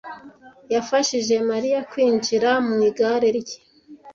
yafashije 0.73 1.35
Mariya 1.49 1.79
kwinjira 1.91 2.49
mu 2.67 2.77
igare 2.89 3.29
rye. 3.39 3.57